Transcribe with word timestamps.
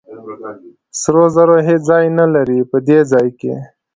سرو 1.01 1.23
زرو 1.35 1.55
هېڅ 1.67 1.81
ځای 1.89 2.05
نه 2.19 2.25
لري 2.35 2.59
په 2.71 2.77
دې 2.87 2.99
ځای 3.11 3.27
کې. 3.39 3.53